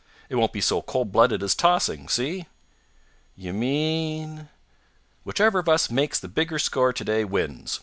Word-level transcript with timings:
It 0.29 0.35
won't 0.35 0.51
be 0.51 0.61
so 0.61 0.81
cold 0.81 1.11
blooded 1.11 1.43
as 1.43 1.53
tossing. 1.53 2.09
See?" 2.09 2.47
"You 3.35 3.53
mean?" 3.53 4.49
"Whichever 5.25 5.59
of 5.59 5.69
us 5.69 5.91
makes 5.91 6.19
the 6.19 6.27
bigger 6.27 6.57
score 6.57 6.91
today 6.91 7.23
wins. 7.23 7.79